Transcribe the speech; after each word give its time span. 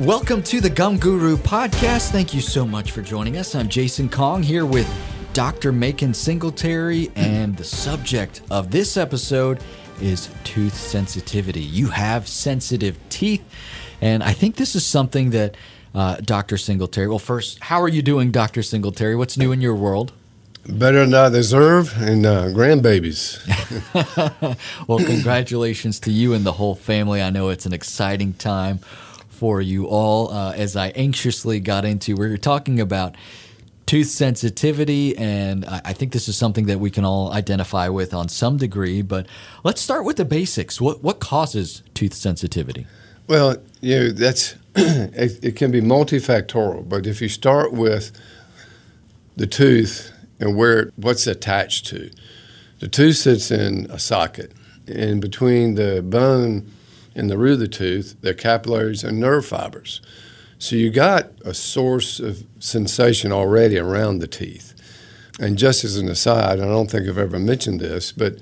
Welcome 0.00 0.42
to 0.42 0.60
the 0.60 0.68
Gum 0.68 0.98
Guru 0.98 1.38
podcast. 1.38 2.10
Thank 2.10 2.34
you 2.34 2.42
so 2.42 2.66
much 2.66 2.92
for 2.92 3.00
joining 3.00 3.38
us. 3.38 3.54
I'm 3.54 3.66
Jason 3.66 4.10
Kong 4.10 4.42
here 4.42 4.66
with 4.66 4.86
Dr. 5.32 5.72
Macon 5.72 6.12
Singletary, 6.12 7.10
and 7.16 7.56
the 7.56 7.64
subject 7.64 8.42
of 8.50 8.70
this 8.70 8.98
episode 8.98 9.58
is 10.02 10.28
tooth 10.44 10.74
sensitivity. 10.74 11.62
You 11.62 11.86
have 11.86 12.28
sensitive 12.28 12.98
teeth, 13.08 13.42
and 14.02 14.22
I 14.22 14.34
think 14.34 14.56
this 14.56 14.76
is 14.76 14.84
something 14.84 15.30
that 15.30 15.56
uh, 15.94 16.16
Dr. 16.16 16.58
Singletary. 16.58 17.08
Well, 17.08 17.18
first, 17.18 17.58
how 17.64 17.80
are 17.80 17.88
you 17.88 18.02
doing, 18.02 18.30
Dr. 18.30 18.62
Singletary? 18.62 19.16
What's 19.16 19.38
new 19.38 19.50
in 19.50 19.62
your 19.62 19.74
world? 19.74 20.12
Better 20.68 21.06
than 21.06 21.14
I 21.14 21.30
deserve, 21.30 21.94
and 22.02 22.26
uh, 22.26 22.48
grandbabies. 22.48 23.40
well, 24.86 24.98
congratulations 24.98 25.98
to 26.00 26.12
you 26.12 26.34
and 26.34 26.44
the 26.44 26.52
whole 26.52 26.74
family. 26.74 27.22
I 27.22 27.30
know 27.30 27.48
it's 27.48 27.64
an 27.64 27.72
exciting 27.72 28.34
time 28.34 28.80
for 29.36 29.60
you 29.60 29.86
all. 29.86 30.32
Uh, 30.32 30.52
as 30.52 30.76
I 30.76 30.88
anxiously 30.88 31.60
got 31.60 31.84
into, 31.84 32.16
we 32.16 32.28
were 32.28 32.38
talking 32.38 32.80
about 32.80 33.14
tooth 33.84 34.08
sensitivity, 34.08 35.16
and 35.16 35.64
I, 35.64 35.80
I 35.86 35.92
think 35.92 36.12
this 36.12 36.28
is 36.28 36.36
something 36.36 36.66
that 36.66 36.80
we 36.80 36.90
can 36.90 37.04
all 37.04 37.32
identify 37.32 37.88
with 37.88 38.12
on 38.14 38.28
some 38.28 38.56
degree. 38.56 39.02
But 39.02 39.26
let's 39.62 39.80
start 39.80 40.04
with 40.04 40.16
the 40.16 40.24
basics. 40.24 40.80
What 40.80 41.02
what 41.02 41.20
causes 41.20 41.82
tooth 41.94 42.14
sensitivity? 42.14 42.86
Well, 43.26 43.56
you 43.80 43.98
know 43.98 44.10
that's 44.10 44.56
it, 44.76 45.44
it 45.44 45.56
can 45.56 45.70
be 45.70 45.80
multifactorial, 45.80 46.88
but 46.88 47.06
if 47.06 47.20
you 47.20 47.28
start 47.28 47.72
with 47.72 48.12
the 49.36 49.46
tooth 49.46 50.12
and 50.40 50.56
where 50.56 50.90
what's 50.96 51.26
attached 51.26 51.86
to, 51.86 52.10
the 52.80 52.88
tooth 52.88 53.16
sits 53.16 53.50
in 53.50 53.86
a 53.90 53.98
socket, 53.98 54.52
and 54.86 55.20
between 55.20 55.74
the 55.74 56.02
bone 56.02 56.72
in 57.16 57.28
the 57.28 57.38
root 57.38 57.54
of 57.54 57.60
the 57.60 57.68
tooth, 57.68 58.14
the 58.20 58.34
capillaries 58.34 59.02
and 59.02 59.18
nerve 59.18 59.46
fibers. 59.46 60.02
So 60.58 60.76
you 60.76 60.90
got 60.90 61.30
a 61.44 61.54
source 61.54 62.20
of 62.20 62.44
sensation 62.58 63.32
already 63.32 63.78
around 63.78 64.18
the 64.18 64.28
teeth. 64.28 64.74
And 65.40 65.58
just 65.58 65.82
as 65.82 65.96
an 65.96 66.08
aside, 66.08 66.60
I 66.60 66.66
don't 66.66 66.90
think 66.90 67.08
I've 67.08 67.18
ever 67.18 67.38
mentioned 67.38 67.80
this, 67.80 68.12
but 68.12 68.36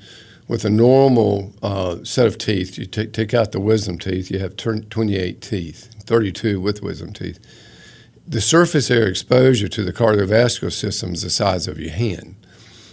with 0.46 0.64
a 0.64 0.70
normal 0.70 1.54
uh, 1.62 2.04
set 2.04 2.26
of 2.26 2.36
teeth, 2.36 2.76
you 2.76 2.86
take, 2.86 3.12
take 3.12 3.32
out 3.32 3.52
the 3.52 3.60
wisdom 3.60 3.98
teeth, 3.98 4.30
you 4.30 4.40
have 4.40 4.56
28 4.56 5.40
teeth, 5.40 5.90
32 6.04 6.60
with 6.60 6.82
wisdom 6.82 7.12
teeth. 7.12 7.38
The 8.27 8.40
surface 8.40 8.90
area 8.90 9.08
exposure 9.08 9.68
to 9.68 9.84
the 9.84 9.92
cardiovascular 9.92 10.72
system 10.72 11.14
is 11.14 11.22
the 11.22 11.30
size 11.30 11.68
of 11.68 11.78
your 11.78 11.92
hand. 11.92 12.34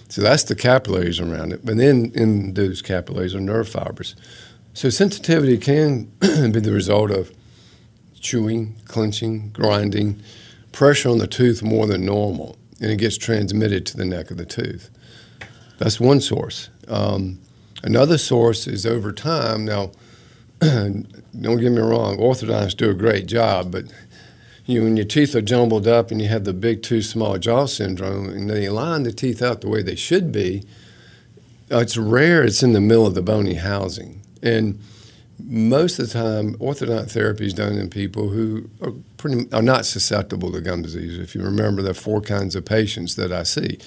So 0.09 0.21
that's 0.21 0.43
the 0.43 0.55
capillaries 0.55 1.19
around 1.19 1.53
it. 1.53 1.65
But 1.65 1.77
then 1.77 2.11
in 2.13 2.53
those 2.53 2.81
capillaries 2.81 3.33
are 3.33 3.39
nerve 3.39 3.69
fibers. 3.69 4.15
So 4.73 4.89
sensitivity 4.89 5.57
can 5.57 6.05
be 6.19 6.59
the 6.59 6.71
result 6.71 7.11
of 7.11 7.31
chewing, 8.19 8.77
clenching, 8.85 9.49
grinding, 9.49 10.21
pressure 10.71 11.09
on 11.09 11.17
the 11.17 11.27
tooth 11.27 11.61
more 11.61 11.87
than 11.87 12.05
normal, 12.05 12.57
and 12.79 12.89
it 12.89 12.97
gets 12.97 13.17
transmitted 13.17 13.85
to 13.87 13.97
the 13.97 14.05
neck 14.05 14.31
of 14.31 14.37
the 14.37 14.45
tooth. 14.45 14.89
That's 15.77 15.99
one 15.99 16.21
source. 16.21 16.69
Um, 16.87 17.39
another 17.83 18.17
source 18.17 18.67
is 18.67 18.85
over 18.85 19.11
time. 19.11 19.65
Now, 19.65 19.91
don't 20.59 21.03
get 21.33 21.71
me 21.71 21.81
wrong, 21.81 22.17
orthodontists 22.17 22.77
do 22.77 22.89
a 22.89 22.93
great 22.93 23.25
job, 23.25 23.71
but 23.71 23.85
you 24.65 24.83
when 24.83 24.95
your 24.95 25.05
teeth 25.05 25.35
are 25.35 25.41
jumbled 25.41 25.87
up 25.87 26.11
and 26.11 26.21
you 26.21 26.27
have 26.27 26.45
the 26.45 26.53
big 26.53 26.83
tooth, 26.83 27.05
small 27.05 27.37
jaw 27.37 27.65
syndrome, 27.65 28.29
and 28.29 28.49
they 28.49 28.69
line 28.69 29.03
the 29.03 29.11
teeth 29.11 29.41
out 29.41 29.61
the 29.61 29.69
way 29.69 29.81
they 29.81 29.95
should 29.95 30.31
be, 30.31 30.63
it's 31.69 31.97
rare 31.97 32.43
it's 32.43 32.63
in 32.63 32.73
the 32.73 32.81
middle 32.81 33.07
of 33.07 33.15
the 33.15 33.21
bony 33.21 33.55
housing. 33.55 34.21
And 34.41 34.79
most 35.43 35.99
of 35.99 36.07
the 36.07 36.13
time, 36.13 36.55
orthodont 36.55 37.09
therapy 37.09 37.47
is 37.47 37.53
done 37.53 37.77
in 37.77 37.89
people 37.89 38.29
who 38.29 38.69
are 38.81 38.93
pretty 39.17 39.51
are 39.51 39.61
not 39.61 39.85
susceptible 39.85 40.51
to 40.51 40.61
gum 40.61 40.81
disease. 40.81 41.17
If 41.17 41.35
you 41.35 41.41
remember, 41.41 41.81
there 41.81 41.91
are 41.91 41.95
four 41.95 42.21
kinds 42.21 42.55
of 42.55 42.65
patients 42.65 43.15
that 43.15 43.31
I 43.31 43.43
see: 43.43 43.79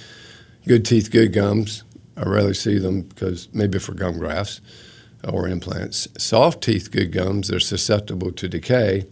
good 0.67 0.85
teeth, 0.85 1.11
good 1.11 1.33
gums. 1.33 1.85
I 2.17 2.23
rarely 2.23 2.55
see 2.55 2.79
them 2.79 3.03
because 3.03 3.49
maybe 3.53 3.79
for 3.79 3.93
gum 3.93 4.19
grafts 4.19 4.61
or 5.27 5.49
implants. 5.49 6.07
Soft 6.19 6.63
teeth, 6.63 6.91
good 6.91 7.13
gums. 7.13 7.49
They're 7.49 7.61
susceptible 7.61 8.31
to 8.33 8.49
decay. 8.49 9.07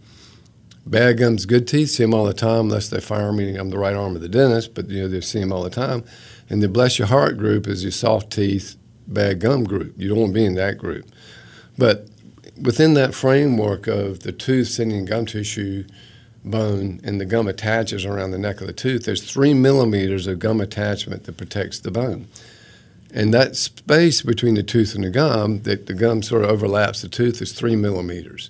Bad 0.85 1.17
gums, 1.17 1.45
good 1.45 1.65
teeth. 1.65 1.91
See 1.91 2.03
them 2.03 2.13
all 2.13 2.25
the 2.25 2.33
time, 2.33 2.65
unless 2.65 2.89
they 2.89 2.99
fire 2.99 3.31
me. 3.31 3.55
I'm 3.55 3.69
the 3.69 3.77
right 3.77 3.95
arm 3.95 4.15
of 4.15 4.21
the 4.21 4.29
dentist, 4.29 4.73
but 4.73 4.89
you 4.89 5.01
know 5.01 5.07
they 5.07 5.21
see 5.21 5.39
them 5.39 5.53
all 5.53 5.63
the 5.63 5.69
time. 5.69 6.03
And 6.49 6.61
the 6.61 6.67
bless 6.67 6.99
your 6.99 7.07
heart 7.07 7.37
group 7.37 7.67
is 7.67 7.83
your 7.83 7.91
soft 7.91 8.31
teeth, 8.31 8.75
bad 9.07 9.39
gum 9.39 9.63
group. 9.63 9.93
You 9.97 10.09
don't 10.09 10.19
want 10.19 10.29
to 10.31 10.39
be 10.39 10.45
in 10.45 10.55
that 10.55 10.77
group. 10.77 11.05
But 11.77 12.07
within 12.61 12.93
that 12.93 13.13
framework 13.13 13.87
of 13.87 14.21
the 14.21 14.31
tooth 14.31 14.67
sending 14.67 15.05
gum 15.05 15.25
tissue 15.25 15.85
bone 16.45 16.99
and 17.03 17.19
the 17.19 17.25
gum 17.25 17.47
attaches 17.47 18.05
around 18.05 18.31
the 18.31 18.37
neck 18.37 18.61
of 18.61 18.67
the 18.67 18.73
tooth, 18.73 19.05
there's 19.05 19.29
three 19.29 19.53
millimeters 19.53 20.27
of 20.27 20.39
gum 20.39 20.61
attachment 20.61 21.23
that 21.23 21.37
protects 21.37 21.79
the 21.79 21.91
bone. 21.91 22.27
And 23.13 23.33
that 23.33 23.55
space 23.55 24.21
between 24.23 24.55
the 24.55 24.63
tooth 24.63 24.95
and 24.95 25.03
the 25.03 25.09
gum, 25.09 25.61
that 25.63 25.85
the 25.85 25.93
gum 25.93 26.23
sort 26.23 26.43
of 26.43 26.49
overlaps 26.49 27.01
the 27.01 27.09
tooth, 27.09 27.41
is 27.41 27.51
three 27.51 27.75
millimeters. 27.75 28.49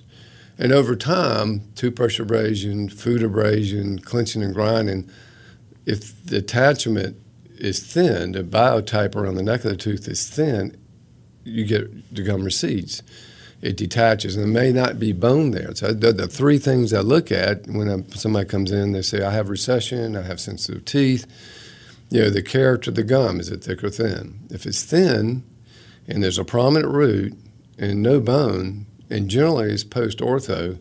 And 0.56 0.72
over 0.72 0.96
time, 0.96 1.62
toothbrush 1.74 2.18
abrasion, 2.18 2.88
food 2.88 3.22
abrasion, 3.22 3.98
clenching 3.98 4.42
and 4.42 4.54
grinding, 4.54 5.10
if 5.84 6.24
the 6.24 6.38
attachment 6.38 7.16
is 7.56 7.80
thin, 7.80 8.32
the 8.32 8.42
biotype 8.42 9.14
around 9.14 9.36
the 9.36 9.42
neck 9.42 9.64
of 9.64 9.70
the 9.70 9.76
tooth 9.76 10.08
is 10.08 10.28
thin, 10.28 10.76
you 11.44 11.64
get 11.64 12.14
the 12.14 12.22
gum 12.22 12.44
recedes. 12.44 13.02
It 13.62 13.76
detaches, 13.76 14.36
and 14.36 14.44
there 14.44 14.62
may 14.62 14.72
not 14.72 14.98
be 14.98 15.12
bone 15.12 15.52
there. 15.52 15.74
So 15.74 15.94
the, 15.94 16.12
the 16.12 16.28
three 16.28 16.58
things 16.58 16.92
I 16.92 17.00
look 17.00 17.32
at 17.32 17.66
when 17.66 17.88
I, 17.88 18.02
somebody 18.14 18.46
comes 18.46 18.70
in, 18.70 18.92
they 18.92 19.00
say, 19.00 19.22
"I 19.22 19.30
have 19.30 19.48
recession, 19.48 20.16
I 20.16 20.22
have 20.22 20.40
sensitive 20.40 20.84
teeth." 20.84 21.26
You 22.10 22.22
know, 22.22 22.30
the 22.30 22.42
character 22.42 22.90
of 22.90 22.96
the 22.96 23.02
gum 23.02 23.40
is 23.40 23.48
it 23.48 23.64
thick 23.64 23.82
or 23.82 23.88
thin? 23.88 24.40
If 24.50 24.66
it's 24.66 24.82
thin, 24.82 25.44
and 26.06 26.22
there's 26.22 26.38
a 26.38 26.44
prominent 26.44 26.92
root 26.92 27.34
and 27.78 28.02
no 28.02 28.20
bone, 28.20 28.86
and 29.08 29.30
generally 29.30 29.72
it's 29.72 29.84
post 29.84 30.18
ortho, 30.18 30.78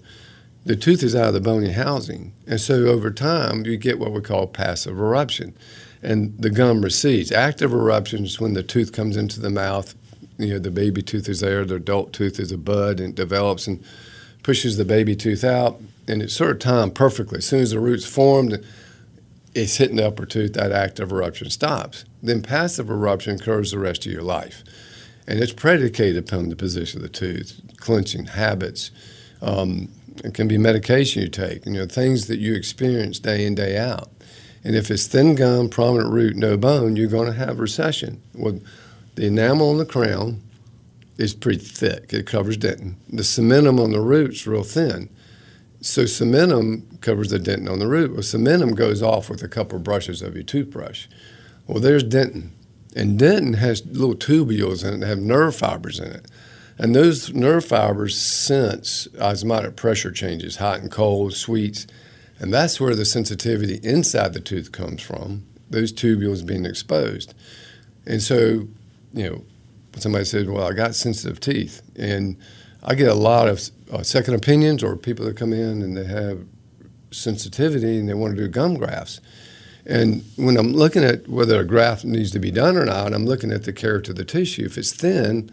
the 0.65 0.75
tooth 0.75 1.03
is 1.03 1.15
out 1.15 1.29
of 1.29 1.33
the 1.33 1.41
bony 1.41 1.71
housing, 1.71 2.33
and 2.45 2.59
so 2.59 2.85
over 2.85 3.11
time 3.11 3.65
you 3.65 3.77
get 3.77 3.99
what 3.99 4.11
we 4.11 4.21
call 4.21 4.47
passive 4.47 4.99
eruption, 4.99 5.55
and 6.03 6.37
the 6.37 6.49
gum 6.49 6.81
recedes. 6.81 7.31
Active 7.31 7.73
eruption 7.73 8.25
is 8.25 8.39
when 8.39 8.53
the 8.53 8.63
tooth 8.63 8.91
comes 8.91 9.17
into 9.17 9.39
the 9.39 9.49
mouth 9.49 9.95
you 10.37 10.53
know 10.53 10.59
the 10.59 10.71
baby 10.71 11.01
tooth 11.01 11.29
is 11.29 11.39
there, 11.39 11.65
the 11.65 11.75
adult 11.75 12.13
tooth 12.13 12.39
is 12.39 12.51
a 12.51 12.57
bud 12.57 12.99
and 12.99 13.09
it 13.09 13.15
develops 13.15 13.67
and 13.67 13.83
pushes 14.41 14.77
the 14.77 14.85
baby 14.85 15.15
tooth 15.15 15.43
out, 15.43 15.79
and 16.07 16.21
it's 16.21 16.33
sort 16.33 16.51
of 16.51 16.59
timed 16.59 16.95
perfectly. 16.95 17.37
As 17.37 17.45
soon 17.45 17.61
as 17.61 17.71
the 17.71 17.79
root's 17.79 18.05
formed, 18.05 18.63
it's 19.55 19.77
hitting 19.77 19.97
the 19.97 20.07
upper 20.07 20.25
tooth, 20.25 20.53
that 20.53 20.71
active 20.71 21.11
eruption 21.11 21.49
stops. 21.49 22.03
Then 22.21 22.41
passive 22.41 22.89
eruption 22.89 23.35
occurs 23.35 23.71
the 23.71 23.79
rest 23.79 24.05
of 24.05 24.11
your 24.11 24.23
life, 24.23 24.63
and 25.27 25.39
it's 25.39 25.53
predicated 25.53 26.17
upon 26.17 26.49
the 26.49 26.55
position 26.55 26.99
of 26.99 27.03
the 27.03 27.09
tooth, 27.09 27.61
clenching 27.77 28.25
habits. 28.25 28.91
Um, 29.41 29.89
it 30.23 30.33
can 30.33 30.47
be 30.47 30.57
medication 30.57 31.23
you 31.23 31.29
take, 31.29 31.65
you 31.65 31.73
know, 31.73 31.85
things 31.85 32.27
that 32.27 32.39
you 32.39 32.53
experience 32.53 33.19
day 33.19 33.45
in 33.45 33.55
day 33.55 33.77
out. 33.77 34.09
And 34.63 34.75
if 34.75 34.89
it's 34.89 35.07
thin 35.07 35.35
gum, 35.35 35.69
prominent 35.69 36.11
root, 36.11 36.35
no 36.35 36.57
bone, 36.57 36.95
you're 36.95 37.07
going 37.07 37.27
to 37.27 37.37
have 37.37 37.59
recession. 37.59 38.21
Well, 38.33 38.59
the 39.15 39.27
enamel 39.27 39.69
on 39.69 39.77
the 39.77 39.85
crown 39.85 40.41
is 41.17 41.33
pretty 41.33 41.63
thick. 41.63 42.13
It 42.13 42.25
covers 42.25 42.57
dentin. 42.57 42.95
The 43.09 43.23
cementum 43.23 43.79
on 43.79 43.91
the 43.91 44.01
root's 44.01 44.47
real 44.47 44.63
thin. 44.63 45.09
So 45.81 46.03
cementum 46.03 47.01
covers 47.01 47.29
the 47.29 47.39
dentin 47.39 47.69
on 47.69 47.79
the 47.79 47.87
root. 47.87 48.11
Well, 48.11 48.21
cementum 48.21 48.73
goes 48.75 49.03
off 49.03 49.29
with 49.29 49.43
a 49.43 49.49
couple 49.49 49.77
of 49.77 49.83
brushes 49.83 50.21
of 50.21 50.33
your 50.33 50.43
toothbrush. 50.43 51.07
Well, 51.67 51.81
there's 51.81 52.03
dentin. 52.03 52.49
And 52.95 53.19
dentin 53.19 53.55
has 53.55 53.85
little 53.85 54.15
tubules 54.15 54.85
in 54.85 54.95
it 54.95 54.97
that 54.99 55.07
have 55.07 55.19
nerve 55.19 55.55
fibers 55.55 55.99
in 55.99 56.11
it. 56.11 56.25
And 56.77 56.95
those 56.95 57.33
nerve 57.33 57.65
fibers 57.65 58.17
sense 58.17 59.07
osmotic 59.19 59.75
pressure 59.75 60.11
changes, 60.11 60.55
hot 60.55 60.79
and 60.79 60.89
cold, 60.89 61.33
sweets. 61.33 61.85
And 62.43 62.53
that's 62.53 62.77
where 62.77 62.93
the 62.93 63.05
sensitivity 63.05 63.79
inside 63.83 64.33
the 64.33 64.41
tooth 64.41 64.73
comes 64.73 65.01
from, 65.01 65.45
those 65.69 65.93
tubules 65.93 66.45
being 66.45 66.65
exposed. 66.65 67.33
And 68.05 68.21
so 68.21 68.67
you 69.13 69.29
know, 69.29 69.43
somebody 69.95 70.25
says, 70.25 70.45
"Well, 70.45 70.67
I 70.67 70.73
got 70.73 70.93
sensitive 70.93 71.39
teeth," 71.39 71.81
and 71.95 72.35
I 72.83 72.95
get 72.95 73.07
a 73.07 73.13
lot 73.13 73.47
of 73.47 73.61
uh, 73.89 74.03
second 74.03 74.33
opinions 74.33 74.83
or 74.83 74.97
people 74.97 75.25
that 75.25 75.37
come 75.37 75.53
in 75.53 75.81
and 75.81 75.95
they 75.95 76.03
have 76.03 76.45
sensitivity 77.11 77.97
and 77.97 78.09
they 78.09 78.13
want 78.13 78.35
to 78.35 78.41
do 78.41 78.49
gum 78.49 78.73
grafts. 78.73 79.21
And 79.85 80.25
when 80.35 80.57
I'm 80.57 80.73
looking 80.73 81.05
at 81.05 81.29
whether 81.29 81.61
a 81.61 81.65
graft 81.65 82.03
needs 82.03 82.31
to 82.31 82.39
be 82.39 82.51
done 82.51 82.75
or 82.75 82.83
not, 82.83 83.13
I'm 83.13 83.25
looking 83.25 83.53
at 83.53 83.63
the 83.63 83.71
character 83.71 84.11
of 84.11 84.17
the 84.17 84.25
tissue. 84.25 84.65
If 84.65 84.77
it's 84.77 84.91
thin 84.91 85.49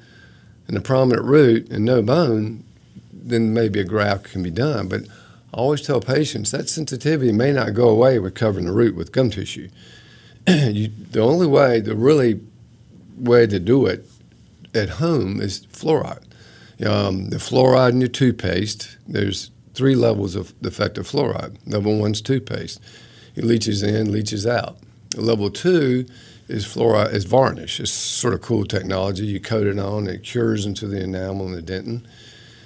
and 0.67 0.77
a 0.77 0.81
prominent 0.81 1.25
root 1.25 1.71
and 1.71 1.85
no 1.85 2.03
bone, 2.03 2.65
then 3.13 3.55
maybe 3.55 3.79
a 3.79 3.85
graft 3.85 4.25
can 4.25 4.43
be 4.43 4.51
done. 4.51 4.89
But 4.89 5.03
I 5.52 5.56
always 5.56 5.82
tell 5.82 6.00
patients 6.00 6.52
that 6.52 6.69
sensitivity 6.69 7.32
may 7.32 7.52
not 7.52 7.75
go 7.75 7.88
away 7.88 8.19
with 8.19 8.35
covering 8.35 8.67
the 8.67 8.73
root 8.73 8.94
with 8.94 9.12
gum 9.12 9.31
tissue. 9.31 9.69
you, 10.47 10.88
the 11.11 11.20
only 11.20 11.47
way 11.47 11.81
the 11.81 11.97
really 11.97 12.41
way 13.17 13.47
to 13.47 13.58
do 13.58 13.87
it 13.87 14.06
at 14.75 14.88
home 14.91 15.41
is 15.41 15.67
fluoride. 15.67 16.25
Um, 16.87 17.29
the 17.31 17.37
fluoride 17.37 17.91
in 17.91 18.00
your 18.00 18.08
toothpaste, 18.08 18.97
there's 19.06 19.50
three 19.75 19.94
levels 19.94 20.35
of 20.35 20.58
defective 20.62 21.08
fluoride. 21.08 21.56
Level 21.67 21.99
one's 21.99 22.23
toothpaste. 22.23 22.81
It 23.35 23.44
leaches 23.44 23.82
in, 23.82 24.12
leaches 24.12 24.47
out. 24.47 24.79
Level 25.17 25.50
two 25.50 26.06
is 26.49 26.64
fluoride 26.64 27.12
is 27.12 27.25
varnish. 27.25 27.81
It's 27.81 27.91
sort 27.91 28.35
of 28.35 28.41
cool 28.41 28.64
technology. 28.64 29.26
You 29.26 29.41
coat 29.41 29.67
it 29.67 29.79
on, 29.79 30.06
it 30.06 30.23
cures 30.23 30.64
into 30.64 30.87
the 30.87 31.02
enamel 31.02 31.47
and 31.47 31.56
the 31.56 31.62
dentin. 31.62 32.06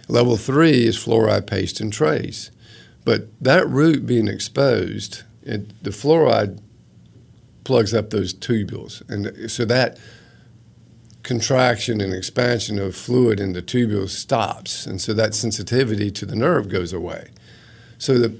Level 0.08 0.36
three 0.36 0.86
is 0.86 0.96
fluoride 0.96 1.46
paste 1.46 1.81
and 1.81 1.92
trace. 1.92 2.50
But 3.05 3.29
that 3.41 3.69
root 3.69 4.06
being 4.06 4.29
exposed, 4.29 5.23
it, 5.43 5.83
the 5.83 5.91
fluoride 5.91 6.61
plugs 7.65 7.95
up 7.95 8.11
those 8.11 8.35
tubules, 8.35 9.03
and 9.09 9.51
so 9.51 9.65
that 9.65 9.99
contraction 11.23 12.01
and 12.01 12.12
expansion 12.12 12.79
of 12.79 12.95
fluid 12.95 13.41
in 13.41 13.53
the 13.53 13.62
tubules 13.62 14.11
stops, 14.11 14.87
and 14.87 15.01
so 15.01 15.12
that 15.15 15.35
sensitivity 15.35 16.11
to 16.11 16.27
the 16.27 16.37
nerve 16.37 16.69
goes 16.69 16.93
away. 16.93 17.31
So 17.99 18.19
the 18.19 18.39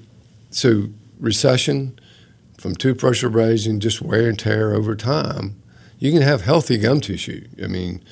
so 0.51 0.89
recession 1.19 1.99
from 2.59 2.75
toothbrush 2.75 3.23
abrasion, 3.23 3.81
just 3.81 4.01
wear 4.01 4.29
and 4.29 4.39
tear 4.39 4.75
over 4.75 4.95
time, 4.95 5.61
you 5.99 6.13
can 6.13 6.23
have 6.23 6.43
healthy 6.43 6.79
gum 6.79 7.01
tissue. 7.01 7.47
I 7.63 7.67
mean, 7.67 8.03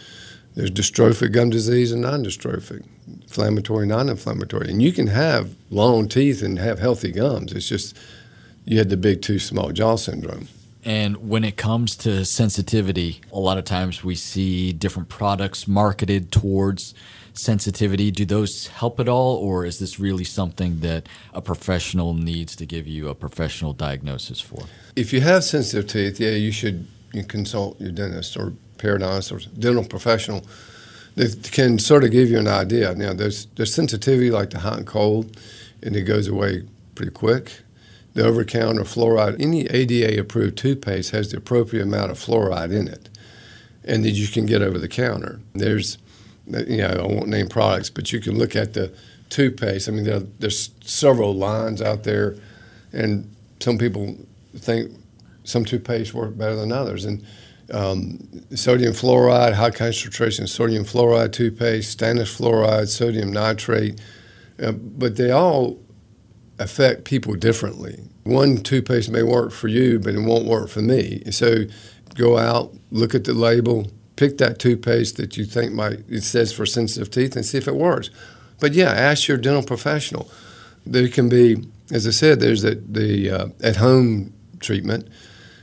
there's 0.54 0.70
dystrophic 0.70 1.32
gum 1.32 1.50
disease 1.50 1.92
and 1.92 2.02
non-dystrophic, 2.02 2.84
inflammatory, 3.22 3.86
non-inflammatory, 3.86 4.70
and 4.70 4.82
you 4.82 4.92
can 4.92 5.06
have 5.06 5.56
long 5.70 6.08
teeth 6.08 6.42
and 6.42 6.58
have 6.58 6.78
healthy 6.78 7.12
gums. 7.12 7.52
It's 7.52 7.68
just 7.68 7.96
you 8.64 8.78
had 8.78 8.90
the 8.90 8.96
big 8.96 9.22
tooth, 9.22 9.42
small 9.42 9.72
jaw 9.72 9.96
syndrome. 9.96 10.48
And 10.84 11.28
when 11.28 11.44
it 11.44 11.56
comes 11.56 11.94
to 11.98 12.24
sensitivity, 12.24 13.20
a 13.32 13.38
lot 13.38 13.56
of 13.56 13.64
times 13.64 14.02
we 14.02 14.14
see 14.14 14.72
different 14.72 15.08
products 15.08 15.68
marketed 15.68 16.32
towards 16.32 16.92
sensitivity. 17.34 18.10
Do 18.10 18.24
those 18.24 18.66
help 18.66 18.98
at 18.98 19.08
all, 19.08 19.36
or 19.36 19.64
is 19.64 19.78
this 19.78 19.98
really 19.98 20.24
something 20.24 20.80
that 20.80 21.08
a 21.32 21.40
professional 21.40 22.14
needs 22.14 22.56
to 22.56 22.66
give 22.66 22.86
you 22.86 23.08
a 23.08 23.14
professional 23.14 23.72
diagnosis 23.72 24.40
for? 24.40 24.64
If 24.96 25.12
you 25.12 25.20
have 25.20 25.44
sensitive 25.44 25.86
teeth, 25.86 26.20
yeah, 26.20 26.30
you 26.30 26.52
should 26.52 26.86
you 27.12 27.24
consult 27.24 27.80
your 27.80 27.92
dentist 27.92 28.36
or 28.36 28.54
periodontist 28.82 29.32
or 29.32 29.58
dental 29.58 29.84
professional 29.84 30.44
that 31.14 31.50
can 31.52 31.78
sort 31.78 32.04
of 32.04 32.10
give 32.10 32.30
you 32.30 32.38
an 32.38 32.48
idea. 32.48 32.94
Now, 32.94 33.12
there's 33.12 33.46
there's 33.56 33.74
sensitivity 33.74 34.30
like 34.30 34.50
the 34.50 34.60
hot 34.60 34.78
and 34.78 34.86
cold, 34.86 35.36
and 35.82 35.94
it 35.94 36.02
goes 36.02 36.28
away 36.28 36.64
pretty 36.94 37.12
quick 37.12 37.62
the 38.14 38.24
over 38.24 38.44
counter 38.44 38.82
fluoride. 38.82 39.40
Any 39.40 39.66
ADA 39.66 40.20
approved 40.20 40.58
toothpaste 40.58 41.12
has 41.12 41.30
the 41.30 41.38
appropriate 41.38 41.82
amount 41.82 42.10
of 42.10 42.18
fluoride 42.18 42.72
in 42.72 42.88
it 42.88 43.08
and 43.84 44.04
that 44.04 44.10
you 44.10 44.28
can 44.28 44.46
get 44.46 44.62
over 44.62 44.78
the 44.78 44.88
counter. 44.88 45.40
There's, 45.54 45.98
you 46.46 46.78
know, 46.78 46.88
I 46.88 47.06
won't 47.06 47.28
name 47.28 47.48
products, 47.48 47.90
but 47.90 48.12
you 48.12 48.20
can 48.20 48.38
look 48.38 48.54
at 48.54 48.74
the 48.74 48.92
toothpaste. 49.28 49.88
I 49.88 49.92
mean, 49.92 50.04
there, 50.04 50.20
there's 50.38 50.70
several 50.82 51.34
lines 51.34 51.82
out 51.82 52.04
there, 52.04 52.36
and 52.92 53.34
some 53.60 53.78
people 53.78 54.16
think 54.56 54.92
some 55.44 55.64
toothpaste 55.64 56.14
work 56.14 56.36
better 56.36 56.54
than 56.54 56.70
others. 56.70 57.04
And 57.04 57.24
um, 57.72 58.18
sodium 58.54 58.92
fluoride, 58.92 59.54
high 59.54 59.70
concentration 59.70 60.46
sodium 60.46 60.84
fluoride 60.84 61.32
toothpaste, 61.32 61.98
stannous 61.98 62.36
fluoride, 62.36 62.88
sodium 62.88 63.32
nitrate, 63.32 64.00
uh, 64.62 64.72
but 64.72 65.16
they 65.16 65.30
all 65.30 65.78
affect 66.58 67.04
people 67.04 67.34
differently. 67.34 68.00
One 68.24 68.58
toothpaste 68.58 69.10
may 69.10 69.22
work 69.22 69.52
for 69.52 69.68
you, 69.68 69.98
but 69.98 70.14
it 70.14 70.20
won't 70.20 70.46
work 70.46 70.68
for 70.68 70.82
me. 70.82 71.22
So 71.30 71.64
go 72.14 72.38
out, 72.38 72.72
look 72.90 73.14
at 73.14 73.24
the 73.24 73.34
label, 73.34 73.90
pick 74.16 74.38
that 74.38 74.58
toothpaste 74.58 75.16
that 75.16 75.36
you 75.36 75.44
think 75.44 75.72
might 75.72 76.00
it 76.08 76.22
says 76.22 76.52
for 76.52 76.66
sensitive 76.66 77.10
teeth, 77.10 77.34
and 77.34 77.44
see 77.44 77.58
if 77.58 77.66
it 77.66 77.74
works. 77.74 78.10
But 78.60 78.74
yeah, 78.74 78.90
ask 78.90 79.26
your 79.26 79.38
dental 79.38 79.62
professional. 79.62 80.30
There 80.86 81.08
can 81.08 81.28
be, 81.28 81.64
as 81.90 82.06
I 82.06 82.10
said, 82.10 82.38
there's 82.38 82.62
the, 82.62 82.74
the 82.74 83.30
uh, 83.30 83.46
at-home 83.62 84.32
treatment, 84.60 85.08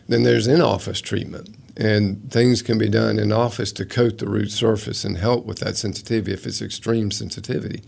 then 0.07 0.23
there's 0.23 0.47
in-office 0.47 1.01
treatment, 1.01 1.55
and 1.79 2.29
things 2.29 2.61
can 2.61 2.77
be 2.77 2.89
done 2.89 3.17
in 3.17 3.31
office 3.31 3.71
to 3.71 3.85
coat 3.85 4.17
the 4.17 4.27
root 4.27 4.51
surface 4.51 5.05
and 5.05 5.17
help 5.17 5.45
with 5.45 5.59
that 5.59 5.77
sensitivity 5.77 6.33
if 6.33 6.45
it's 6.45 6.61
extreme 6.61 7.09
sensitivity. 7.09 7.81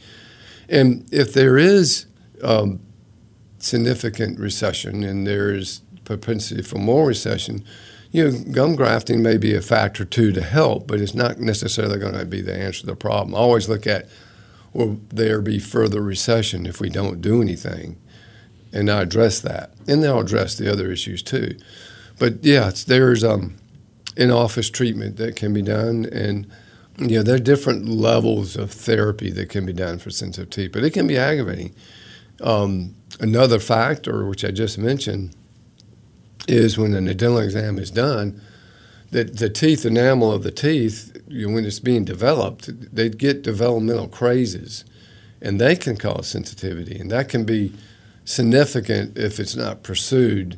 And 0.69 1.05
if 1.11 1.33
there 1.33 1.57
is 1.57 2.05
um, 2.41 2.79
significant 3.59 4.39
recession 4.39 5.03
and 5.03 5.27
there's 5.27 5.81
propensity 6.05 6.61
for 6.61 6.77
more 6.77 7.05
recession, 7.05 7.65
you 8.11 8.31
know, 8.31 8.39
gum 8.53 8.77
grafting 8.77 9.21
may 9.21 9.35
be 9.35 9.53
a 9.53 9.61
factor 9.61 10.05
too 10.05 10.31
to 10.31 10.41
help, 10.41 10.87
but 10.87 11.01
it's 11.01 11.13
not 11.13 11.39
necessarily 11.39 11.99
going 11.99 12.17
to 12.17 12.25
be 12.25 12.39
the 12.39 12.57
answer 12.57 12.81
to 12.81 12.85
the 12.85 12.95
problem. 12.95 13.35
Always 13.35 13.67
look 13.67 13.85
at 13.85 14.07
will 14.71 15.01
there 15.09 15.41
be 15.41 15.59
further 15.59 16.01
recession 16.01 16.65
if 16.65 16.79
we 16.79 16.89
don't 16.89 17.19
do 17.19 17.41
anything, 17.41 17.97
and 18.71 18.89
I 18.89 19.01
address 19.01 19.41
that, 19.41 19.73
and 19.85 20.01
then 20.01 20.11
I'll 20.11 20.21
address 20.21 20.55
the 20.55 20.71
other 20.71 20.89
issues 20.89 21.21
too. 21.21 21.57
But 22.19 22.43
yeah, 22.43 22.71
there's 22.87 23.23
um, 23.23 23.55
in-office 24.17 24.69
treatment 24.69 25.17
that 25.17 25.35
can 25.35 25.53
be 25.53 25.61
done, 25.61 26.05
and 26.11 26.47
you 26.97 27.17
know 27.17 27.23
there 27.23 27.35
are 27.35 27.39
different 27.39 27.87
levels 27.87 28.55
of 28.55 28.71
therapy 28.71 29.31
that 29.31 29.49
can 29.49 29.65
be 29.65 29.73
done 29.73 29.97
for 29.97 30.09
sensitive 30.09 30.49
teeth, 30.49 30.71
but 30.73 30.83
it 30.83 30.91
can 30.91 31.07
be 31.07 31.17
aggravating. 31.17 31.73
Um, 32.41 32.95
another 33.19 33.59
factor, 33.59 34.25
which 34.25 34.43
I 34.43 34.51
just 34.51 34.77
mentioned, 34.77 35.35
is 36.47 36.77
when 36.77 36.93
an 36.93 37.05
dental 37.05 37.37
exam 37.37 37.77
is 37.77 37.91
done, 37.91 38.41
that 39.11 39.37
the 39.37 39.49
teeth 39.49 39.85
enamel 39.85 40.31
of 40.31 40.43
the 40.43 40.51
teeth, 40.51 41.15
you 41.27 41.47
know, 41.47 41.53
when 41.53 41.65
it's 41.65 41.79
being 41.79 42.05
developed, 42.05 42.95
they 42.95 43.09
get 43.09 43.43
developmental 43.43 44.07
crazes, 44.07 44.85
and 45.41 45.59
they 45.59 45.75
can 45.75 45.97
cause 45.97 46.27
sensitivity, 46.27 46.97
and 46.99 47.11
that 47.11 47.29
can 47.29 47.43
be 47.43 47.73
significant 48.25 49.17
if 49.17 49.39
it's 49.39 49.55
not 49.55 49.83
pursued. 49.83 50.57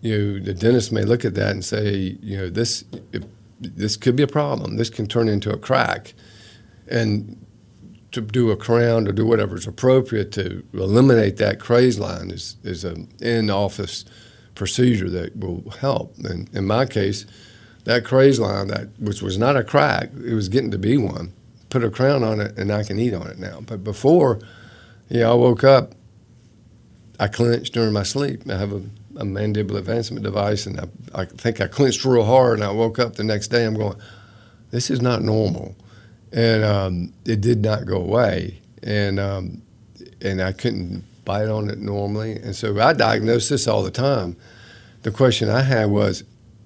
You 0.00 0.18
know, 0.18 0.44
the 0.44 0.54
dentist 0.54 0.92
may 0.92 1.04
look 1.04 1.24
at 1.24 1.34
that 1.34 1.50
and 1.50 1.64
say, 1.64 2.16
you 2.22 2.36
know, 2.36 2.48
this 2.48 2.84
it, 3.12 3.24
this 3.60 3.96
could 3.96 4.16
be 4.16 4.22
a 4.22 4.28
problem. 4.28 4.76
This 4.76 4.90
can 4.90 5.06
turn 5.06 5.28
into 5.28 5.50
a 5.50 5.58
crack, 5.58 6.14
and 6.88 7.44
to 8.12 8.20
do 8.20 8.50
a 8.50 8.56
crown 8.56 9.06
or 9.06 9.12
do 9.12 9.26
whatever 9.26 9.56
is 9.56 9.66
appropriate 9.66 10.32
to 10.32 10.64
eliminate 10.72 11.36
that 11.36 11.60
craze 11.60 11.98
line 11.98 12.30
is, 12.30 12.56
is 12.64 12.84
an 12.84 13.08
in 13.20 13.50
office 13.50 14.04
procedure 14.54 15.08
that 15.08 15.36
will 15.36 15.70
help. 15.80 16.16
And 16.18 16.48
in 16.54 16.66
my 16.66 16.86
case, 16.86 17.24
that 17.84 18.04
craze 18.04 18.40
line, 18.40 18.68
that 18.68 18.88
which 18.98 19.22
was 19.22 19.38
not 19.38 19.56
a 19.56 19.64
crack, 19.64 20.10
it 20.24 20.34
was 20.34 20.48
getting 20.48 20.70
to 20.72 20.78
be 20.78 20.96
one. 20.96 21.32
Put 21.68 21.84
a 21.84 21.90
crown 21.90 22.24
on 22.24 22.40
it, 22.40 22.58
and 22.58 22.72
I 22.72 22.82
can 22.82 22.98
eat 22.98 23.14
on 23.14 23.28
it 23.28 23.38
now. 23.38 23.60
But 23.64 23.84
before, 23.84 24.40
yeah, 25.08 25.30
I 25.30 25.34
woke 25.34 25.62
up, 25.62 25.94
I 27.18 27.28
clenched 27.28 27.74
during 27.74 27.92
my 27.92 28.02
sleep. 28.02 28.42
I 28.50 28.56
have 28.56 28.72
a, 28.72 28.82
a 29.16 29.24
mandible 29.24 29.76
advancement 29.76 30.22
device, 30.22 30.66
and 30.66 30.80
I, 30.80 30.86
I 31.14 31.24
think 31.24 31.60
I 31.60 31.66
clenched 31.66 32.04
real 32.04 32.24
hard, 32.24 32.58
and 32.58 32.64
I 32.64 32.70
woke 32.70 32.98
up 32.98 33.16
the 33.16 33.24
next 33.24 33.48
day. 33.48 33.64
I'm 33.64 33.74
going, 33.74 33.96
this 34.70 34.90
is 34.90 35.00
not 35.00 35.22
normal 35.22 35.76
and 36.32 36.64
um, 36.64 37.12
it 37.24 37.40
did 37.40 37.62
not 37.62 37.86
go 37.86 37.96
away, 37.96 38.60
and 38.82 39.18
um, 39.18 39.62
and 40.20 40.40
I 40.40 40.52
couldn't 40.52 41.04
bite 41.24 41.48
on 41.48 41.68
it 41.70 41.78
normally, 41.78 42.36
and 42.36 42.54
so 42.54 42.78
I 42.80 42.92
diagnosed 42.92 43.50
this 43.50 43.66
all 43.66 43.82
the 43.82 43.90
time. 43.90 44.36
The 45.02 45.10
question 45.10 45.48
I 45.48 45.62
had 45.62 45.90
was, 45.90 46.24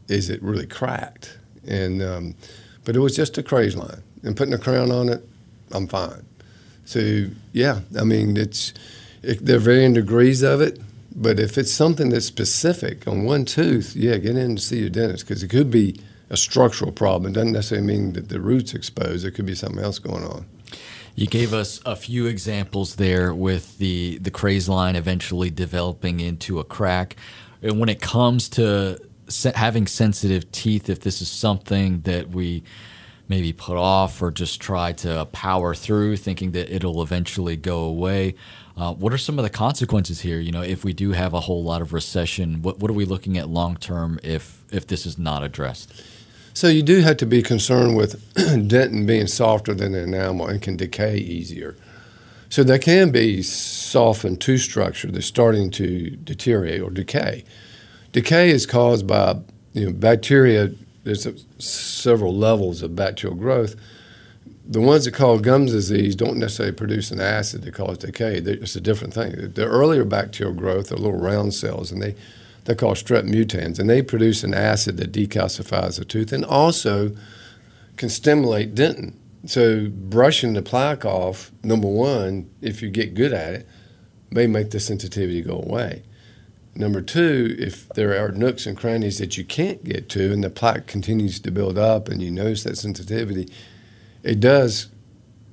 is 0.09 0.29
it 0.29 0.43
really 0.43 0.67
cracked? 0.67 1.39
And 1.67 2.03
um, 2.03 2.35
but 2.85 2.97
it 2.97 3.01
was 3.01 3.17
just 3.17 3.39
a 3.39 3.43
craze 3.43 3.77
line, 3.77 4.03
and 4.23 4.37
putting 4.37 4.55
a 4.55 4.59
crown 4.59 4.91
on 4.91 5.09
it, 5.09 5.27
I'm 5.73 5.87
fine. 5.87 6.25
So 6.85 7.27
yeah, 7.53 7.81
I 7.99 8.05
mean 8.05 8.37
it's 8.37 8.75
it, 9.23 9.45
there 9.45 9.57
are 9.57 9.61
varying 9.61 9.95
degrees 9.95 10.43
of 10.43 10.61
it, 10.61 10.79
but 11.15 11.39
if 11.39 11.57
it's 11.57 11.73
something 11.73 12.09
that's 12.11 12.27
specific 12.27 13.07
on 13.07 13.25
one 13.25 13.45
tooth, 13.45 13.95
yeah, 13.95 14.17
get 14.17 14.37
in 14.37 14.57
to 14.57 14.63
see 14.63 14.81
your 14.81 14.91
dentist 14.91 15.27
because 15.27 15.43
it 15.43 15.49
could 15.49 15.71
be 15.71 16.01
a 16.31 16.37
structural 16.37 16.91
problem. 16.91 17.33
It 17.33 17.35
doesn't 17.35 17.53
necessarily 17.53 17.87
mean 17.87 18.13
that 18.15 18.29
the 18.29 18.41
root's 18.41 18.75
exposed. 18.75 19.25
There 19.25 19.31
could 19.31 19.47
be 19.47 19.55
something 19.55 19.83
else 19.83 19.99
going 19.99 20.25
on. 20.25 20.47
You 21.15 21.29
gave 21.29 21.55
us 21.55 21.81
a 21.87 21.95
few 21.95 22.27
examples 22.27 22.97
there 22.97 23.33
with 23.33 23.79
the 23.79 24.19
the 24.19 24.33
craze 24.33 24.69
line 24.69 24.97
eventually 24.97 25.51
developing 25.51 26.19
into 26.19 26.59
a 26.59 26.65
crack. 26.65 27.15
And 27.63 27.79
when 27.79 27.89
it 27.89 28.01
comes 28.01 28.49
to 28.51 28.99
having 29.55 29.87
sensitive 29.87 30.51
teeth, 30.51 30.91
if 30.91 31.01
this 31.01 31.23
is 31.23 31.31
something 31.31 32.01
that 32.01 32.31
we 32.31 32.65
maybe 33.29 33.53
put 33.53 33.77
off 33.77 34.21
or 34.21 34.31
just 34.31 34.61
try 34.61 34.93
to 34.93 35.27
power 35.27 35.75
through, 35.75 36.17
thinking 36.17 36.53
that 36.53 36.75
it'll 36.75 37.03
eventually 37.03 37.57
go 37.57 37.81
away. 37.81 38.35
Uh, 38.77 38.93
what 38.93 39.13
are 39.13 39.19
some 39.19 39.39
of 39.39 39.45
the 39.45 39.51
consequences 39.51 40.21
here? 40.21 40.41
You 40.41 40.53
know, 40.53 40.63
if 40.63 40.85
we 40.85 40.93
do 40.93 41.13
have 41.13 41.33
a 41.33 41.41
whole 41.41 41.63
lot 41.63 41.81
of 41.81 41.93
recession, 41.93 42.63
what, 42.63 42.79
what 42.81 42.91
are 42.91 42.95
we 42.95 43.05
looking 43.05 43.39
at 43.39 43.49
long 43.49 43.77
term 43.77 44.19
if 44.23 44.63
if 44.73 44.87
this 44.87 45.07
is 45.07 45.17
not 45.17 45.43
addressed? 45.43 46.03
So 46.55 46.69
you 46.69 46.83
do 46.83 47.01
have 47.01 47.17
to 47.19 47.27
be 47.27 47.43
concerned 47.43 47.97
with 47.97 48.21
dentin 48.35 49.07
being 49.07 49.27
softer 49.27 49.75
than 49.75 49.95
enamel 49.95 50.47
and 50.47 50.63
can 50.63 50.77
decay 50.77 51.17
easier. 51.17 51.77
So 52.49 52.63
there 52.63 52.79
can 52.79 53.11
be 53.11 53.43
softened 53.43 54.41
tooth 54.41 54.61
structure 54.61 55.11
that's 55.11 55.27
starting 55.27 55.71
to 55.73 56.11
deteriorate 56.11 56.81
or 56.81 56.91
decay. 56.91 57.45
Decay 58.13 58.51
is 58.51 58.67
caused 58.67 59.09
by 59.09 59.39
you 59.73 59.87
know, 59.87 59.93
bacteria. 59.93 60.71
There's 61.05 61.27
a, 61.27 61.35
several 61.59 62.35
levels 62.35 62.83
of 62.83 62.97
bacterial 62.97 63.37
growth. 63.37 63.77
the 64.67 64.81
ones 64.81 65.05
that 65.05 65.13
cause 65.13 65.43
gum 65.43 65.67
disease 65.67 66.17
don't 66.17 66.39
necessarily 66.39 66.75
produce 66.75 67.11
an 67.11 67.21
acid 67.21 67.63
that 67.63 67.75
causes 67.75 67.99
decay. 67.99 68.39
It's 68.39 68.77
a 68.77 68.81
different 68.81 69.13
thing. 69.13 69.53
The 69.53 69.67
earlier 69.67 70.05
bacterial 70.05 70.55
growth 70.55 70.91
are 70.91 70.97
little 70.97 71.19
round 71.21 71.55
cells, 71.55 71.93
and 71.93 72.01
they 72.03 72.15
they're 72.65 72.75
called 72.75 72.97
strep 72.97 73.29
mutans, 73.29 73.79
and 73.79 73.91
they 73.91 74.01
produce 74.01 74.43
an 74.43 74.55
acid 74.55 74.97
that 74.97 75.13
decalcifies 75.13 75.99
the 75.99 76.05
tooth 76.07 76.33
and 76.33 76.47
also 76.47 77.15
can 77.99 78.09
stimulate 78.09 78.75
dentin. 78.75 79.13
So 79.45 79.89
brushing 79.91 80.55
the 80.55 80.63
plaque 80.63 81.05
off, 81.05 81.53
number 81.63 81.89
one, 81.89 82.49
if 82.63 82.81
you 82.81 82.89
get 82.89 83.13
good 83.13 83.35
at 83.35 83.53
it, 83.53 83.69
may 84.31 84.47
make 84.47 84.71
the 84.71 84.81
sensitivity 84.81 85.43
go 85.43 85.57
away. 85.57 86.05
Number 86.77 87.01
two, 87.01 87.55
if 87.59 87.89
there 87.91 88.23
are 88.23 88.33
nooks 88.33 88.67
and 88.67 88.77
crannies 88.77 89.19
that 89.19 89.37
you 89.39 89.45
can't 89.45 89.85
get 89.85 90.09
to 90.11 90.33
and 90.33 90.43
the 90.43 90.51
plaque 90.51 90.87
continues 90.87 91.39
to 91.41 91.51
build 91.51 91.79
up 91.79 92.09
and 92.09 92.21
you 92.21 92.31
notice 92.31 92.65
that 92.65 92.77
sensitivity, 92.77 93.49
it 94.25 94.41
does 94.41 94.89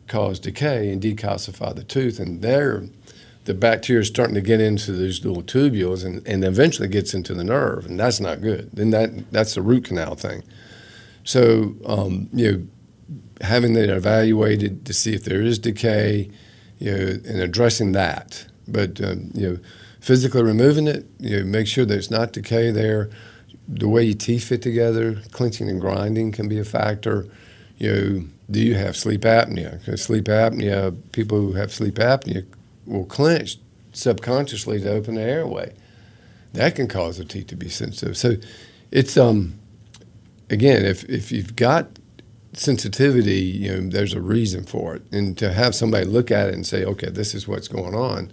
cause 0.08 0.40
decay 0.40 0.92
and 0.92 1.02
decalcify 1.02 1.76
the 1.76 1.84
tooth. 1.84 2.20
And 2.20 2.42
there, 2.42 2.86
the 3.46 3.54
bacteria 3.54 4.02
is 4.02 4.08
starting 4.08 4.34
to 4.36 4.42
get 4.42 4.60
into 4.60 4.94
those 4.94 5.24
little 5.24 5.44
tubules 5.44 6.04
and, 6.04 6.26
and 6.28 6.44
eventually 6.44 6.88
gets 6.88 7.14
into 7.14 7.36
the 7.36 7.44
nerve. 7.44 7.86
And 7.86 8.00
that's 8.00 8.20
not 8.20 8.42
good. 8.42 8.72
Then 8.74 8.90
that, 8.90 9.32
that's 9.32 9.54
the 9.54 9.62
root 9.62 9.86
canal 9.86 10.16
thing. 10.16 10.44
So, 11.24 11.76
um, 11.86 12.30
you 12.34 12.52
know, 12.52 12.68
having 13.42 13.76
it 13.76 13.90
evaluated 13.90 14.86
to 14.88 14.94
see 14.94 15.14
if 15.14 15.24
there 15.24 15.42
is 15.42 15.60
decay, 15.60 16.32
you 16.80 16.92
know, 16.92 16.98
and 16.98 17.42
addressing 17.42 17.92
that. 17.92 18.48
But, 18.68 19.00
um, 19.02 19.32
you 19.36 19.50
know, 19.50 19.60
physically 20.02 20.44
removing 20.44 20.88
it, 20.88 21.06
you 21.20 21.46
make 21.46 21.68
sure 21.68 21.86
there's 21.86 22.12
not 22.12 22.34
decay 22.34 22.72
there. 22.72 23.10
The 23.68 23.88
way 23.88 24.04
your 24.04 24.16
teeth 24.16 24.46
fit 24.46 24.62
together, 24.62 25.22
clenching 25.32 25.70
and 25.70 25.80
grinding 25.80 26.32
can 26.34 26.50
be 26.50 26.60
a 26.60 26.66
factor. 26.66 27.28
You 27.78 27.94
know, 27.94 28.26
do 28.50 28.60
you 28.60 28.76
have 28.76 28.98
sleep 28.98 29.22
apnea? 29.22 29.80
Because 29.80 30.02
sleep 30.02 30.26
apnea, 30.26 30.98
people 31.14 31.40
who 31.40 31.54
have 31.54 31.72
sleep 31.72 31.96
apnea 31.96 32.46
will 32.86 33.06
clench 33.06 33.58
subconsciously 33.94 34.82
to 34.82 34.92
open 34.92 35.16
the 35.16 35.22
airway. 35.22 35.74
That 36.54 36.76
can 36.76 36.88
cause 36.88 37.18
the 37.18 37.26
teeth 37.26 37.48
to 37.48 37.56
be 37.56 37.70
sensitive. 37.70 38.18
So 38.18 38.36
it's 38.92 39.16
um 39.16 39.60
again, 40.50 40.84
if 40.84 41.04
if 41.06 41.32
you've 41.32 41.56
got 41.56 41.88
sensitivity, 42.54 43.40
you 43.40 43.72
know, 43.72 43.90
there's 43.90 44.14
a 44.14 44.22
reason 44.22 44.66
for 44.66 44.96
it. 44.96 45.04
And 45.12 45.38
to 45.38 45.54
have 45.54 45.74
somebody 45.74 46.06
look 46.06 46.32
at 46.32 46.50
it 46.50 46.56
and 46.56 46.66
say, 46.66 46.84
okay, 46.84 47.10
this 47.10 47.34
is 47.34 47.48
what's 47.48 47.70
going 47.70 47.96
on, 47.96 48.32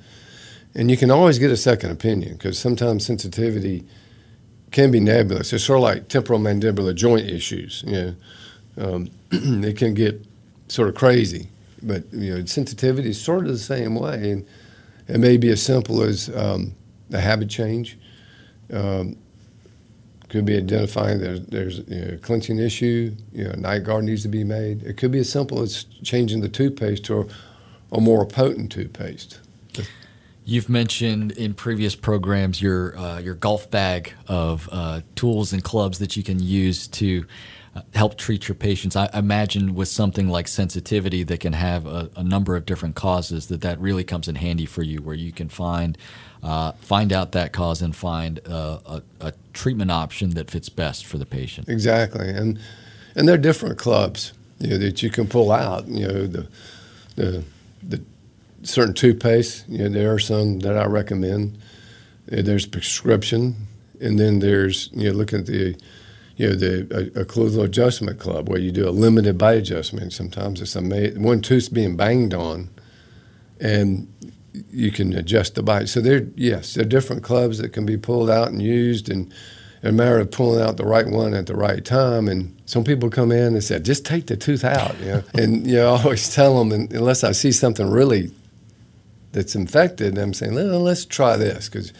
and 0.78 0.92
you 0.92 0.96
can 0.96 1.10
always 1.10 1.40
get 1.40 1.50
a 1.50 1.56
second 1.56 1.90
opinion 1.90 2.34
because 2.34 2.56
sometimes 2.56 3.04
sensitivity 3.04 3.84
can 4.70 4.92
be 4.92 5.00
nebulous. 5.00 5.52
It's 5.52 5.64
sort 5.64 5.78
of 5.78 5.82
like 5.82 6.06
temporal 6.06 6.38
mandibular 6.38 6.94
joint 6.94 7.28
issues. 7.28 7.82
You 7.84 8.14
know, 8.76 8.94
um, 8.94 9.10
it 9.64 9.76
can 9.76 9.92
get 9.94 10.24
sort 10.68 10.88
of 10.88 10.94
crazy, 10.94 11.48
but 11.82 12.04
you 12.12 12.32
know, 12.32 12.44
sensitivity 12.44 13.10
is 13.10 13.20
sort 13.20 13.44
of 13.46 13.50
the 13.50 13.58
same 13.58 13.96
way, 13.96 14.30
and 14.30 14.46
it 15.08 15.18
may 15.18 15.36
be 15.36 15.48
as 15.50 15.60
simple 15.60 16.00
as 16.00 16.28
um, 16.36 16.76
a 17.12 17.18
habit 17.18 17.50
change. 17.50 17.98
Um, 18.72 19.16
could 20.28 20.44
be 20.44 20.58
identifying 20.58 21.20
there's, 21.20 21.40
there's 21.46 21.78
you 21.88 22.04
know, 22.04 22.12
a 22.12 22.16
clenching 22.18 22.58
issue, 22.58 23.16
you 23.32 23.44
know, 23.44 23.50
a 23.50 23.56
night 23.56 23.82
guard 23.82 24.04
needs 24.04 24.22
to 24.22 24.28
be 24.28 24.44
made. 24.44 24.82
It 24.82 24.98
could 24.98 25.10
be 25.10 25.20
as 25.20 25.32
simple 25.32 25.62
as 25.62 25.84
changing 26.04 26.42
the 26.42 26.50
toothpaste 26.50 27.06
to 27.06 27.20
a, 27.20 27.96
a 27.96 28.00
more 28.00 28.26
potent 28.26 28.70
toothpaste. 28.70 29.40
You've 30.48 30.70
mentioned 30.70 31.32
in 31.32 31.52
previous 31.52 31.94
programs 31.94 32.62
your 32.62 32.96
uh, 32.96 33.18
your 33.18 33.34
golf 33.34 33.70
bag 33.70 34.14
of 34.28 34.66
uh, 34.72 35.02
tools 35.14 35.52
and 35.52 35.62
clubs 35.62 35.98
that 35.98 36.16
you 36.16 36.22
can 36.22 36.42
use 36.42 36.88
to 36.88 37.26
uh, 37.76 37.82
help 37.92 38.16
treat 38.16 38.48
your 38.48 38.54
patients. 38.54 38.96
I 38.96 39.10
imagine 39.12 39.74
with 39.74 39.88
something 39.88 40.30
like 40.30 40.48
sensitivity 40.48 41.22
that 41.22 41.40
can 41.40 41.52
have 41.52 41.84
a, 41.84 42.10
a, 42.16 42.22
number 42.22 42.56
of 42.56 42.64
different 42.64 42.94
causes, 42.94 43.48
that 43.48 43.60
that 43.60 43.78
really 43.78 44.04
comes 44.04 44.26
in 44.26 44.36
handy 44.36 44.64
for 44.64 44.82
you, 44.82 45.02
where 45.02 45.14
you 45.14 45.32
can 45.32 45.50
find 45.50 45.98
uh, 46.42 46.72
find 46.80 47.12
out 47.12 47.32
that 47.32 47.52
cause 47.52 47.82
and 47.82 47.94
find 47.94 48.38
a, 48.46 49.02
a, 49.20 49.34
treatment 49.52 49.90
option 49.90 50.30
that 50.30 50.50
fits 50.50 50.70
best 50.70 51.04
for 51.04 51.18
the 51.18 51.26
patient. 51.26 51.68
Exactly, 51.68 52.30
and 52.30 52.58
and 53.14 53.28
they're 53.28 53.36
different 53.36 53.76
clubs 53.76 54.32
you 54.60 54.70
know, 54.70 54.78
that 54.78 55.02
you 55.02 55.10
can 55.10 55.28
pull 55.28 55.52
out. 55.52 55.86
You 55.88 56.08
know 56.08 56.26
the 56.26 56.48
the 57.16 57.44
the 57.82 58.00
certain 58.62 58.94
toothpaste. 58.94 59.68
You 59.68 59.78
know, 59.78 59.88
there 59.88 60.12
are 60.12 60.18
some 60.18 60.60
that 60.60 60.76
I 60.76 60.86
recommend. 60.86 61.58
Uh, 62.30 62.42
there's 62.42 62.66
prescription, 62.66 63.56
and 64.00 64.18
then 64.18 64.40
there's 64.40 64.90
you 64.92 65.10
know 65.10 65.16
looking 65.16 65.40
at 65.40 65.46
the 65.46 65.76
you 66.36 66.48
know 66.48 66.54
the 66.54 67.12
occlusal 67.16 67.64
adjustment 67.64 68.18
club 68.18 68.48
where 68.48 68.60
you 68.60 68.70
do 68.70 68.88
a 68.88 68.90
limited 68.90 69.38
bite 69.38 69.58
adjustment. 69.58 70.12
Sometimes 70.12 70.60
it's 70.60 70.76
a 70.76 70.80
one 71.18 71.40
tooth's 71.40 71.68
being 71.68 71.96
banged 71.96 72.34
on, 72.34 72.70
and 73.60 74.12
you 74.70 74.90
can 74.90 75.12
adjust 75.12 75.54
the 75.54 75.62
bite. 75.62 75.88
So 75.88 76.00
there, 76.00 76.26
yes, 76.36 76.74
there 76.74 76.84
are 76.84 76.88
different 76.88 77.22
clubs 77.22 77.58
that 77.58 77.72
can 77.72 77.86
be 77.86 77.96
pulled 77.96 78.30
out 78.30 78.48
and 78.48 78.60
used, 78.62 79.08
and 79.08 79.32
a 79.82 79.92
matter 79.92 80.18
of 80.18 80.30
pulling 80.30 80.60
out 80.60 80.76
the 80.76 80.84
right 80.84 81.06
one 81.06 81.34
at 81.34 81.46
the 81.46 81.54
right 81.54 81.84
time. 81.84 82.28
And 82.28 82.56
some 82.66 82.84
people 82.84 83.10
come 83.10 83.30
in 83.30 83.54
and 83.54 83.62
say, 83.62 83.78
just 83.78 84.04
take 84.04 84.26
the 84.26 84.36
tooth 84.36 84.64
out, 84.64 84.98
you 85.00 85.06
know. 85.06 85.22
and 85.34 85.66
you 85.66 85.76
know, 85.76 85.94
I 85.94 86.02
always 86.02 86.34
tell 86.34 86.62
them, 86.62 86.88
unless 86.90 87.24
I 87.24 87.32
see 87.32 87.52
something 87.52 87.88
really 87.88 88.32
that's 89.32 89.54
infected, 89.54 90.18
I'm 90.18 90.34
saying, 90.34 90.54
let's 90.54 91.04
try 91.04 91.36
this 91.36 91.68
because 91.68 91.92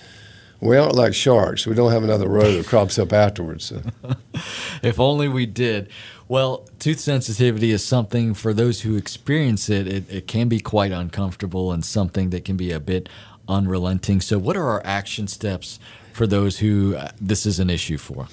we 0.60 0.76
aren't 0.76 0.94
like 0.94 1.14
sharks. 1.14 1.66
We 1.66 1.74
don't 1.74 1.92
have 1.92 2.02
another 2.02 2.28
row 2.28 2.52
that 2.52 2.66
crops 2.66 2.98
up 2.98 3.12
afterwards. 3.12 3.66
So. 3.66 3.82
if 4.82 4.98
only 4.98 5.28
we 5.28 5.46
did. 5.46 5.88
Well, 6.26 6.68
tooth 6.78 7.00
sensitivity 7.00 7.70
is 7.70 7.84
something 7.84 8.34
for 8.34 8.52
those 8.52 8.82
who 8.82 8.96
experience 8.96 9.70
it, 9.70 9.86
it, 9.86 10.10
it 10.10 10.26
can 10.26 10.48
be 10.48 10.60
quite 10.60 10.92
uncomfortable 10.92 11.72
and 11.72 11.84
something 11.84 12.30
that 12.30 12.44
can 12.44 12.56
be 12.56 12.72
a 12.72 12.80
bit 12.80 13.08
unrelenting. 13.46 14.20
So, 14.20 14.38
what 14.38 14.56
are 14.56 14.68
our 14.68 14.82
action 14.84 15.26
steps 15.28 15.78
for 16.12 16.26
those 16.26 16.58
who 16.58 16.96
uh, 16.96 17.10
this 17.20 17.46
is 17.46 17.58
an 17.58 17.70
issue 17.70 17.96
for? 17.96 18.28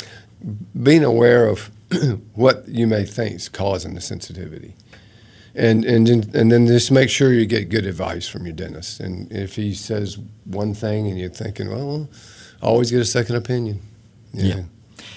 Being 0.82 1.04
aware 1.04 1.48
of 1.48 1.72
what 2.34 2.68
you 2.68 2.88
may 2.88 3.06
think 3.06 3.36
is 3.36 3.48
causing 3.48 3.94
the 3.94 4.02
sensitivity 4.02 4.76
and 5.56 5.86
and 5.86 6.08
and 6.36 6.52
then 6.52 6.68
just 6.68 6.92
make 6.92 7.10
sure 7.10 7.34
you 7.34 7.46
get 7.46 7.70
good 7.70 7.86
advice 7.86 8.28
from 8.28 8.46
your 8.46 8.54
dentist. 8.54 9.00
And 9.00 9.32
if 9.32 9.56
he 9.56 9.74
says 9.74 10.18
one 10.46 10.74
thing 10.74 11.08
and 11.08 11.18
you're 11.18 11.30
thinking, 11.30 11.70
well, 11.70 12.10
always 12.62 12.92
get 12.92 13.02
a 13.02 13.06
second 13.06 13.36
opinion. 13.36 13.82
Yeah. 14.34 14.56
yeah. 14.56 14.64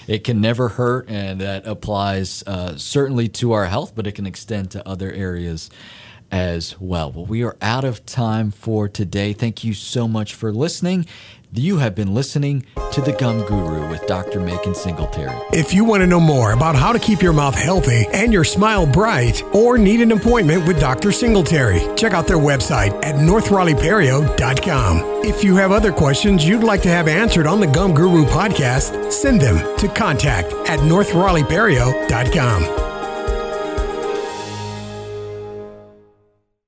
It 0.07 0.23
can 0.23 0.41
never 0.41 0.69
hurt, 0.69 1.07
and 1.07 1.39
that 1.41 1.67
applies 1.67 2.43
uh, 2.47 2.77
certainly 2.77 3.27
to 3.29 3.51
our 3.51 3.65
health, 3.65 3.93
but 3.95 4.07
it 4.07 4.13
can 4.13 4.25
extend 4.25 4.71
to 4.71 4.87
other 4.87 5.11
areas 5.11 5.69
as 6.31 6.79
well. 6.79 7.11
Well, 7.11 7.25
we 7.25 7.43
are 7.43 7.57
out 7.61 7.83
of 7.83 8.05
time 8.05 8.51
for 8.51 8.87
today. 8.87 9.33
Thank 9.33 9.63
you 9.63 9.73
so 9.73 10.07
much 10.07 10.33
for 10.33 10.51
listening. 10.51 11.05
You 11.51 11.77
have 11.77 11.95
been 11.95 12.13
listening 12.13 12.63
to 12.91 13.01
The 13.01 13.13
Gum 13.13 13.43
Guru 13.47 13.89
with 13.89 14.05
Dr. 14.05 14.39
Macon 14.39 14.75
Singletary. 14.75 15.35
If 15.51 15.73
you 15.73 15.83
want 15.83 16.01
to 16.01 16.07
know 16.07 16.19
more 16.19 16.51
about 16.51 16.75
how 16.75 16.93
to 16.93 16.99
keep 16.99 17.23
your 17.23 17.33
mouth 17.33 17.55
healthy 17.55 18.05
and 18.13 18.31
your 18.31 18.43
smile 18.43 18.85
bright, 18.85 19.41
or 19.51 19.79
need 19.79 20.01
an 20.01 20.11
appointment 20.11 20.67
with 20.67 20.79
Dr. 20.79 21.11
Singletary, 21.11 21.81
check 21.95 22.13
out 22.13 22.27
their 22.27 22.37
website 22.37 22.93
at 23.03 23.15
northraleighperio.com. 23.15 25.25
If 25.25 25.43
you 25.43 25.55
have 25.55 25.71
other 25.71 25.91
questions 25.91 26.47
you'd 26.47 26.63
like 26.63 26.83
to 26.83 26.89
have 26.89 27.07
answered 27.07 27.47
on 27.47 27.59
the 27.59 27.67
Gum 27.67 27.95
Guru 27.95 28.25
podcast, 28.25 29.11
send 29.11 29.41
them 29.41 29.75
to 29.79 29.87
contact 29.87 30.53
at 30.69 30.77
northraleighperio.com. 30.81 32.98